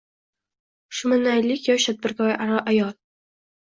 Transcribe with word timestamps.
Shumanaylik 1.01 1.71
yosh 1.73 1.89
tadbirkor 1.95 2.37
ayol 2.57 2.95